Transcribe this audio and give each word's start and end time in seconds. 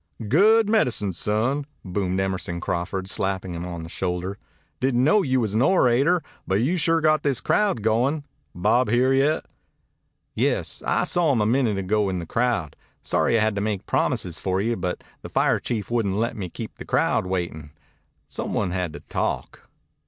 "Good 0.27 0.67
medicine, 0.67 1.13
son," 1.13 1.67
boomed 1.85 2.19
Emerson 2.19 2.59
Crawford, 2.59 3.07
slapping 3.07 3.53
him 3.53 3.67
on 3.67 3.83
the 3.83 3.89
shoulder. 3.89 4.39
"Didn't 4.79 5.03
know 5.03 5.21
you 5.21 5.39
was 5.39 5.53
an 5.53 5.61
orator, 5.61 6.23
but 6.47 6.55
you 6.55 6.75
sure 6.75 7.01
got 7.01 7.21
this 7.21 7.39
crowd 7.39 7.83
goin'. 7.83 8.23
Bob 8.55 8.89
here 8.89 9.13
yet?" 9.13 9.45
"Yes. 10.33 10.81
I 10.87 11.03
saw 11.03 11.31
him 11.33 11.39
a 11.41 11.45
minute 11.45 11.77
ago 11.77 12.09
in 12.09 12.17
the 12.17 12.25
crowd. 12.25 12.75
Sorry 13.03 13.37
I 13.37 13.43
had 13.43 13.53
to 13.53 13.61
make 13.61 13.85
promises 13.85 14.39
for 14.39 14.59
you, 14.59 14.75
but 14.75 15.03
the 15.21 15.29
fire 15.29 15.59
chief 15.59 15.91
wouldn't 15.91 16.15
let 16.15 16.35
me 16.35 16.49
keep 16.49 16.77
the 16.79 16.83
crowd 16.85 17.27
waiting. 17.27 17.69
Some 18.27 18.55
one 18.55 18.71
had 18.71 18.93
to 18.93 19.01
talk." 19.01 19.69